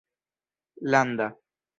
landa 0.91 1.27